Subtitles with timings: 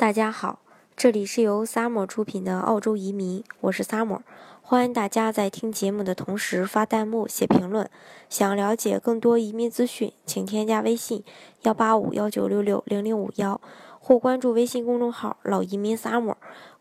[0.00, 0.60] 大家好，
[0.96, 4.20] 这里是由 Summer 出品的澳洲移民，我是 Summer，
[4.62, 7.86] 欢迎大家在听节目的同时发弹幕、写评论。
[8.30, 11.22] 想了解更多移民资讯，请添加微信
[11.64, 13.60] 幺八五幺九六六零零五幺，
[13.98, 16.36] 或关注微信公众号“老移民 Summer”。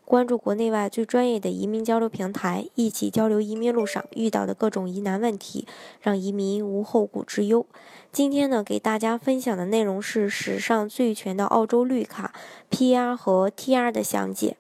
[0.10, 5.68] 关注国内外最专业的移民交流平台，一起交流移民路上遇到的各种疑难问题，
[6.02, 7.64] 让移民无后顾之忧。
[8.12, 12.34] 今天呢，给大家分享的内容是史上最全的澳洲绿卡
[12.72, 14.58] PR 和 TR 的详解。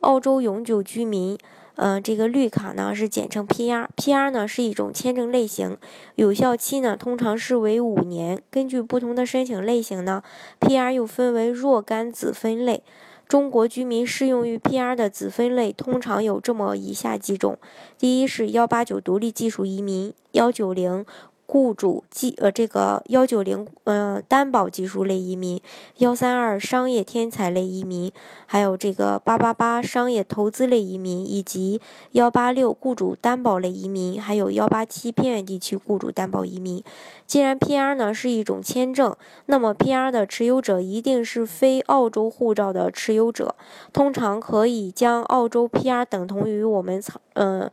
[0.00, 1.38] 澳洲永久居民，
[1.76, 5.78] 呃，这个绿卡呢是简称 PR，PR 呢是一种签证类型，
[6.16, 8.42] 有效期呢通常是为五年。
[8.50, 10.22] 根据不同的申请类型呢
[10.60, 12.82] ，PR 又分为若干子分类。
[13.28, 17.58] 中国居民适用于 PR 的子分类通常有这么以下几种：
[17.98, 21.04] 第一是幺八九独立技术移民，幺九零。
[21.46, 25.60] 雇主技呃这个幺九零呃担保技术类移民，
[25.98, 28.10] 幺三二商业天才类移民，
[28.46, 31.80] 还有这个八八八商业投资类移民，以及
[32.12, 36.82] 幺八六雇主担保类移民，还有幺八七偏远地区雇主担保移民。
[37.26, 43.54] 既然 PR 呢是一种签证，那么 PR 的持有者一定是非澳洲护照的持有者。
[43.92, 47.70] 通常可以将澳洲 PR 等同于我们常嗯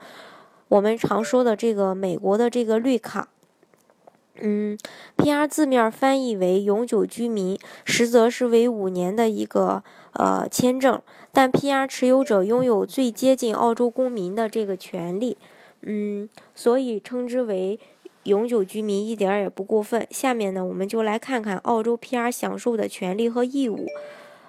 [0.69, 3.27] 我们常说的这个美国的这个绿卡。
[4.41, 4.77] 嗯
[5.17, 11.01] ，PR 字面翻译为永久居民，实则是为五年的一个呃签证。
[11.31, 15.37] 但 PR 持有者拥有最接近澳洲公民的这个权利，
[15.81, 17.79] 嗯，所以称之为
[18.23, 20.07] 永久居民一点也不过分。
[20.09, 23.85] 下面呢，我们就来看看澳洲 PR 享受的权利和义务。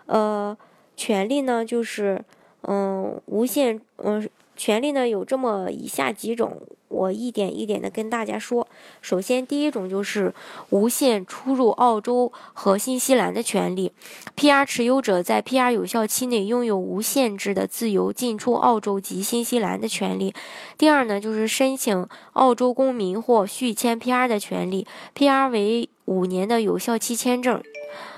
[0.07, 0.57] 呃，
[0.97, 2.25] 权利呢就是
[2.63, 4.29] 嗯无限嗯。
[4.57, 6.63] 权利呢有这么以下几种，
[6.95, 8.67] 我一点一点的跟大家说。
[9.03, 10.33] 首先，第一种就是
[10.71, 13.93] 无限出入澳洲和新西兰的权利
[14.37, 20.33] ，PR 持有者在 PR 有效期内拥有无限制的自由进出澳洲及新西兰的权利。
[20.79, 24.87] 第二呢，就是申请澳洲公民或续签 PR 的权利
[25.17, 27.63] ，PR 为五年的有效期签证。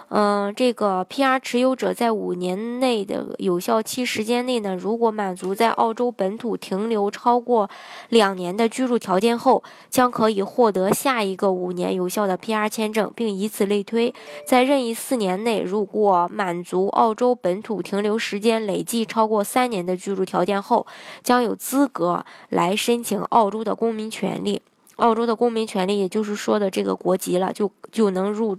[0.08, 7.68] 嗯，这个 PR 持有者在五年内的有效期时间内呢，如果满足在澳洲本土停留超过
[8.08, 14.14] 两年的居住条件后，将可以获得下一个五年有效的 PR 签证，并以此类推。
[14.46, 20.86] 在任意四年内，如果满足澳洲本土停留时间累计超过三年的居住条件后，
[21.24, 24.62] 将有资格来申请澳洲的公民权利。
[24.96, 28.56] 澳洲的公民权利，也就是说的这个国籍了，就就能入，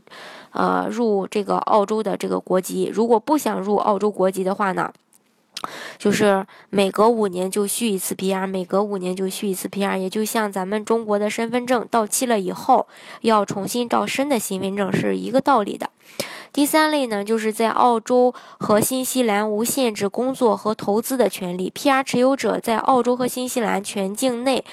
[0.51, 2.91] 呃，入这个澳洲的这个国籍。
[2.93, 4.93] 如果不想入澳洲国籍的话呢，
[5.97, 12.87] 就是每隔五年就续一次 PR，每隔五年就续一次 PR，也就像咱们中国的身份证到期了以后
[13.21, 15.89] 要重新照新的身份证是一个道理的。
[16.53, 21.71] 第三类呢，就是在澳洲和新西兰无限制工作和投资的权利。
[21.75, 24.63] PR 持有者在澳洲和新西兰全境内。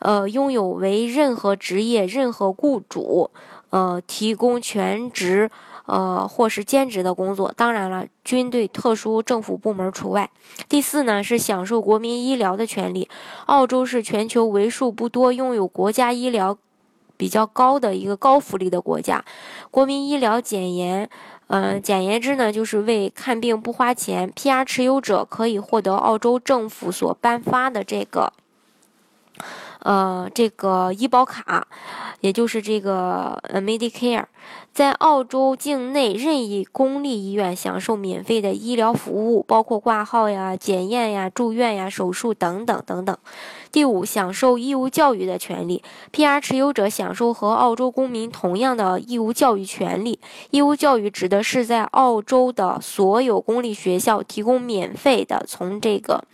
[0.00, 3.30] 呃，拥有为任何职业、任何雇主，
[3.70, 5.50] 呃，提供全职，
[5.86, 7.52] 呃，或是兼职的工作。
[7.56, 10.30] 当然了，军队、特殊政府部门除外。
[10.68, 13.08] 第四呢，是享受国民医疗的权利。
[13.46, 16.56] 澳洲是全球为数不多拥有国家医疗
[17.16, 19.24] 比较高的一个高福利的国家。
[19.70, 21.10] 国民医疗简言，
[21.48, 24.32] 嗯，简言之呢，就是为看病不花钱。
[24.32, 28.32] PR 持有者可以获得澳洲政府所颁发的这个。
[29.82, 31.66] 呃，这个医保卡，
[32.20, 34.24] 也就是这个呃 Medicare，
[34.72, 43.16] 在澳洲境内任意公立医院享受免费的医疗服务，包括挂号呀、检验呀、住院呀、手术等等等等。
[43.72, 50.18] 第五，享受义务教育的权利，PR 持有者享受和澳洲公民同样的义务教育权利。
[50.50, 56.24] 义务教育指的是在澳洲的所有公立学校提供免费的从这个。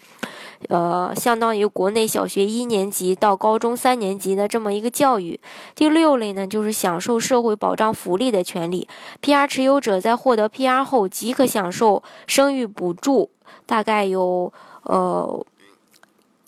[0.68, 5.38] 呃，相当于国内小学一年级到高中三年级的这么一个教育。
[5.74, 8.88] 第六类呢，就是享受社会保障福利的权利。
[9.22, 13.30] PR 持有者在获得 PR 后即可享受生育补助，
[13.64, 14.52] 大概有
[14.82, 15.46] 呃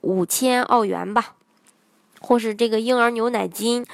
[0.01, 1.35] 五千澳元吧，
[2.21, 3.87] 或是这个婴儿牛奶金。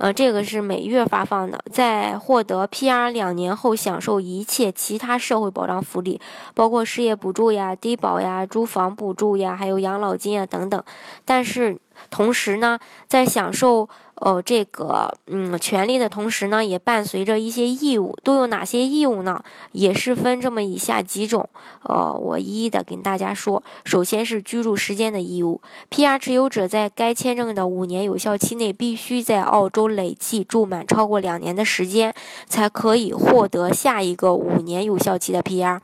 [0.00, 6.18] 呃，这个是每月发放的，在获得 PR 两年后，享受一切其他社会保障福利，
[6.54, 10.82] 包括失业补助呀、低保呀、住房补助呀，还有养老金啊等等。
[11.26, 13.86] 但是同时呢，在享受
[14.20, 18.16] 呃这个嗯权利的同时呢，也伴随着一些义务。
[18.22, 19.42] 都有哪些义务呢？
[19.72, 21.48] 也是分这么以下几种。
[21.82, 23.62] 呃，我一一的跟大家说。
[23.84, 32.14] 首先是居住时间的义务，PR 持有者在该签证的五年有效期内，必须在澳洲累计住满超过两年的时间，
[32.46, 35.80] 才可以获得下一个五年有效期的 PR。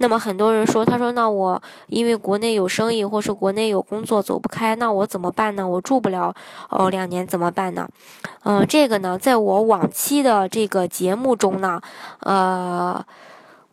[0.00, 5.66] 那么很多人说，他说那我因为国内有生意，或是国内有工作走不开，那我怎么办呢？
[5.66, 6.34] 我住不了
[6.68, 7.77] 哦两年怎么办呢？
[8.44, 11.80] 嗯，这个呢，在我往期的这个节目中呢，
[12.20, 13.04] 呃，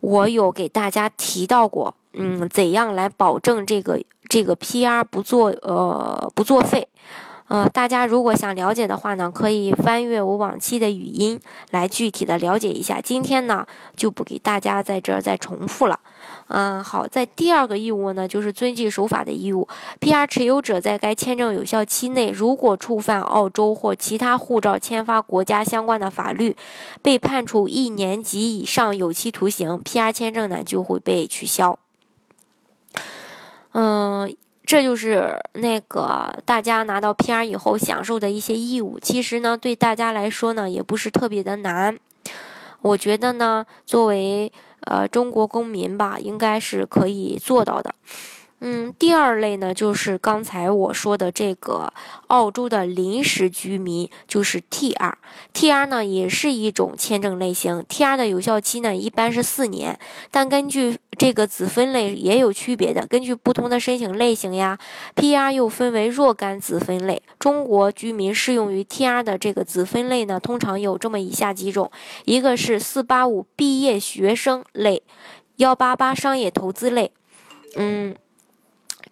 [0.00, 6.86] 我有给大家提到过，嗯，怎样来保证这个这个 PR 不作呃不作废。
[7.48, 13.00] 呃，大家如果想了解的话呢，可以翻阅我往期的语音来具体的了解一下。
[13.00, 13.64] 今天呢，
[13.94, 16.00] 就不给大家在这儿再重复了。
[16.48, 19.66] 嗯，好，在第二个义务呢，就是遵纪守法的义务。
[20.00, 26.56] PR 持有者在该签证有效期内，如果触犯澳洲或其他护照签发国家相关的法律，
[27.02, 31.78] 被判处一年及以上有期徒刑，PR 签证呢就会被取消。
[33.72, 34.36] 嗯。
[34.68, 38.98] 这就是那个大家拿到 PR 以后享受的一些义务。
[38.98, 41.96] 其实呢，对大家来说呢，也不是特别的难。
[42.82, 47.94] 我觉得呢，作为呃中国公民吧，应该是可以做到的。
[48.60, 51.92] 嗯，第二类呢，就是刚才我说的这个
[52.28, 55.12] 澳洲的临时居民，就是 TR。
[55.52, 57.84] TR 呢，也是一种签证类型。
[57.86, 59.98] TR 的有效期呢，一般是四年，
[60.30, 63.06] 但根据这个子分类也有区别的。
[63.06, 64.78] 根据不同的申请类型呀
[65.14, 67.20] ，PR 又分为若干子分类。
[67.38, 71.90] 中国居民适用于 TR 的这个子分类呢，通常有这么以下几种：
[72.24, 75.02] 一个是四八五毕业学生类，
[75.56, 77.12] 幺八八商业投资类，
[77.76, 78.16] 嗯。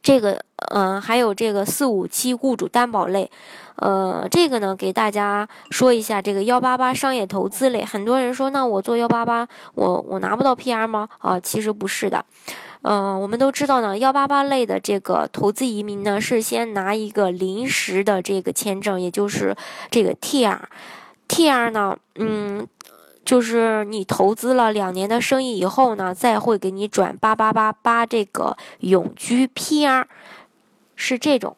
[0.05, 0.39] 这个，
[0.75, 3.31] 嗯，还有这个四五七雇主担保类，
[3.77, 11.09] 呃，这个呢，给大家说一下，这个幺八八商业投资类，很多人说，那我做幺八八，我我拿不到 PR 吗？
[11.21, 12.23] 啊，其实不是的，
[12.83, 19.57] 嗯，我们都知道呢，幺八八类的这个投资移民呢，是先拿一个临时的这个签证，也就是
[19.91, 22.69] 这个 TR，TR 呢，嗯。
[23.25, 30.05] 就是你投资了两年的生意以后呢，再会给你转八八八八这个永居 PR，
[30.94, 31.56] 是这种。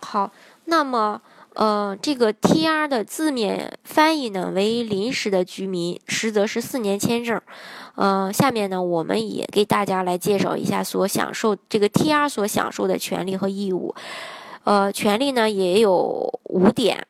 [0.00, 0.32] 好，
[0.64, 1.20] 那么
[1.54, 7.40] 呃，这个 TR 的字面翻译呢为临时的居民，实则是四年签证。
[7.96, 13.94] 呃，下面呢，我们也给大家来介绍一下所享受这个 TR 所享受的权利和义务。
[14.64, 17.06] 呃，权利呢也有五点，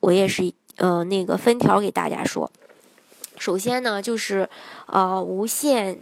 [0.00, 2.50] 我也是呃那个分条给大家说。
[3.38, 4.48] 首先呢，就是
[4.86, 5.98] 呃无限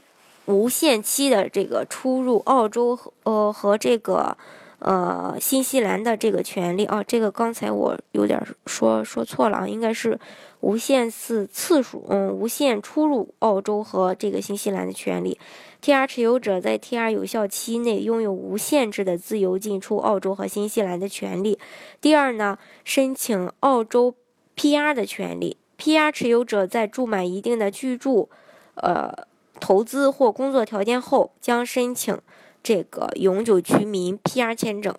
[0.47, 4.37] 无限期的这个出入澳洲和呃和这个
[4.79, 10.19] 呃新西兰的这个权利啊，这个刚才我有点说说错了啊，应该是
[10.61, 15.39] 无限次次数嗯无限出入澳洲和这个新西兰的权利。
[15.83, 21.59] TR 持有者在 TR 有效期内拥有无限制的自由进出澳洲和新西兰的权利。
[22.01, 24.15] 第二呢，申请澳洲
[24.57, 25.59] PR 的权利。
[25.85, 28.31] PR 持有者在住满一定的居住、
[28.77, 29.13] 呃
[29.61, 32.19] 投资或工作条件后，将申请
[32.63, 34.95] 这个永久居民 PR 签证，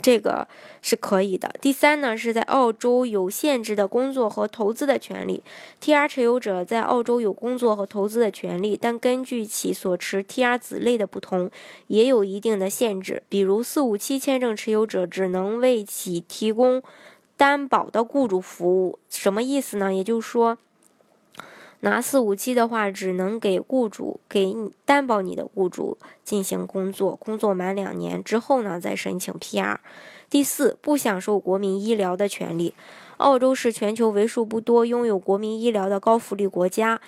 [0.00, 0.46] 这个
[0.82, 1.52] 是可以的。
[1.60, 5.42] 第三呢，是在澳洲有限制的工作和投资的权利。
[5.82, 11.50] TR 持有者在澳洲有工作和投资的权利，但根据其所持 TR 子类的不同，
[11.86, 13.22] 也有一定的限制。
[13.30, 16.82] 比如四五七签证持有者只能为其提供。
[17.36, 19.92] 担保的雇主服务什么意思呢？
[19.92, 20.56] 也就是说，
[21.80, 29.76] 拿四五七的话，只能给雇主给你担保你的雇主进行工作，工作满两年之后呢，再申请 PR。
[30.30, 32.74] 第四，不享受国民医疗的权利。
[33.18, 37.00] 澳洲是全球为数不多拥有国民医疗的高福利国家。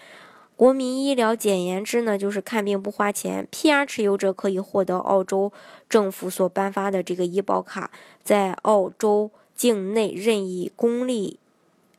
[0.56, 3.48] 国民医疗简言之呢，就是看病不花钱。
[3.50, 5.52] PR 持有者可以获得澳洲
[5.88, 7.90] 政府所颁发的这个医保卡，
[8.22, 9.30] 在澳洲。
[9.58, 11.40] 境内任意公立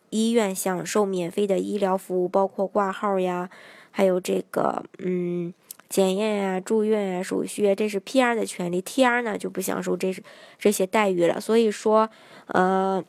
[0.09, 3.49] 医院享受免费的医疗服务，包括挂号呀，
[3.91, 5.53] 还有这个嗯
[5.89, 8.81] 检验呀、住院呀、手续，这是 PR 的权利。
[8.81, 10.15] TR 呢就不享受这
[10.57, 11.41] 这些待遇了。
[11.41, 12.09] 所以说，
[12.47, 13.03] 呃，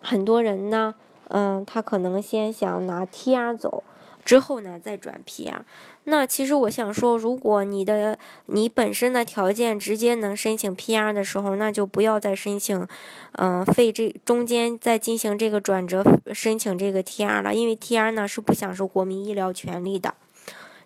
[0.00, 0.94] 很多人呢，
[1.28, 3.84] 嗯，他可能先想拿 TR 走。
[4.28, 5.60] 之后呢，再转 PR。
[6.04, 12.86] 那其实我想说，如果你的你本身的条件直接能申请 PR 的时候，那就不要再申请，
[13.32, 16.04] 嗯，费这中间再进行这个转折
[16.34, 20.12] 申请这个 TR 了，因为 TR 呢是不享受国民医疗权利的。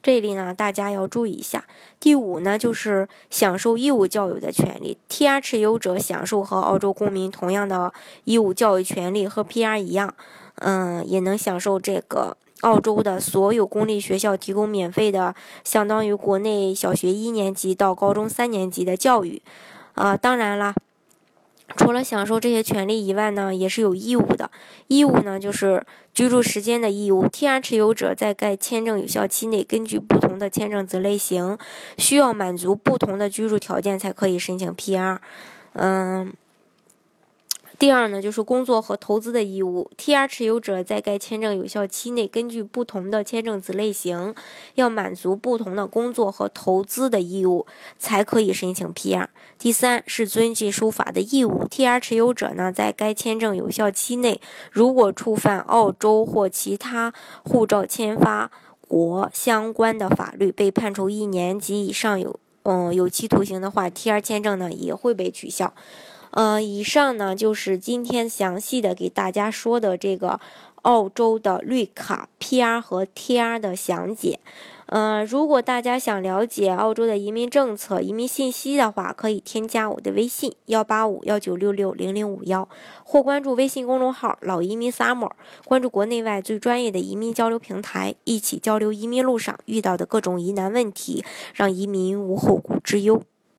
[0.04, 1.64] 这里呢大家要注意一下。
[1.98, 10.14] 第五呢就是享受义务教育的权利，TR 持有者享受和澳洲公民同样的义务教育权利，和 PR 一样，
[10.56, 19.40] 嗯，也能享受这个澳洲的所有公立学校提供免费的，相当于国内小学一年级到高中三年级的教育。
[19.94, 20.74] 啊，当然了。
[21.74, 24.50] 除了享受这些权利以外呢，也是有义务的。
[24.88, 27.26] 义务呢，就是居住时间的义务。
[27.26, 31.56] TR 持有者在该签证有效期内，根据不同的签证子类型，
[31.96, 35.18] 需要满足不同的居住条件才可以申请 PR。
[35.72, 36.32] 嗯。
[37.82, 39.90] 第二呢，就是工作和投资的义务。
[39.98, 44.36] TR 持有者在该签证有效期内，根据不同的签证子类型，
[44.76, 47.66] 要满足不同的工作和投资的义务，
[47.98, 49.26] 才可以申请 PR。
[49.58, 51.66] 第三是遵纪守法的义务。
[51.68, 57.12] TR 持有者呢，在该签证有效期内，如果触犯澳洲或其他
[57.42, 58.52] 护照签发
[58.86, 65.74] 国相关的法律，被判处一年及以上有嗯有期徒刑的话，TR 签证呢也会被取消。
[66.32, 70.40] 呃，以上呢就是今天详细的给大家说的这个
[70.82, 74.40] 澳洲的绿卡 PR 和 TR 的详解。
[74.86, 82.68] 呃，如果大家想了解澳洲的移民政策、移民信息的话，可以添加我的微信幺八五幺九六六零零五幺，
[83.02, 85.30] 或关注微信公众号“老移民 summer”，
[85.64, 91.24] 关注国内外最专业的移民交流平台，一起交流移民路上遇到的各种疑难问题，
[91.54, 93.22] 让移民无后顾之忧。